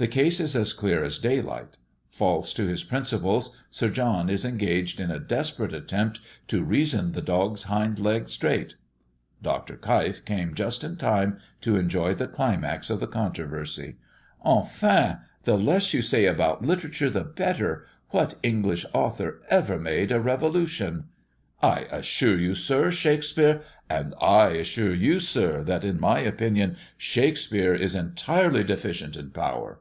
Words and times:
The 0.00 0.08
case 0.08 0.40
is 0.40 0.56
as 0.56 0.72
clear 0.72 1.04
as 1.04 1.18
daylight. 1.18 1.76
False 2.08 2.54
to 2.54 2.66
his 2.66 2.82
principles, 2.82 3.54
Sir 3.68 3.90
John 3.90 4.30
is 4.30 4.46
engaged 4.46 4.98
in 4.98 5.10
a 5.10 5.18
desperate 5.18 5.74
attempt 5.74 6.20
to 6.48 6.64
"reason 6.64 7.12
the 7.12 7.20
dog's 7.20 7.64
hind 7.64 7.98
leg 7.98 8.30
straight." 8.30 8.76
Dr. 9.42 9.76
Keif 9.76 10.24
came 10.24 10.54
just 10.54 10.82
in 10.82 10.96
time 10.96 11.38
to 11.60 11.76
enjoy 11.76 12.14
the 12.14 12.26
climax 12.26 12.88
of 12.88 12.98
the 12.98 13.06
controversy. 13.06 13.96
"Enfin 14.42 15.18
the 15.44 15.58
less 15.58 15.92
you 15.92 16.00
say 16.00 16.24
about 16.24 16.62
literature 16.64 17.10
the 17.10 17.22
better. 17.24 17.86
What 18.08 18.36
English 18.42 18.86
author 18.94 19.42
ever 19.50 19.78
made 19.78 20.10
a 20.10 20.18
revolution?" 20.18 21.08
"I 21.60 21.80
assure 21.92 22.38
you, 22.38 22.54
sir, 22.54 22.90
Shakespeare" 22.90 23.60
"And 23.90 24.14
I 24.18 24.52
assure 24.52 24.94
you, 24.94 25.20
sir, 25.20 25.62
that, 25.64 25.84
in 25.84 26.00
my 26.00 26.20
opinion, 26.20 26.78
Shakespeare 26.96 27.74
is 27.74 27.94
entirely 27.94 28.64
deficient 28.64 29.18
in 29.18 29.30
power. 29.32 29.80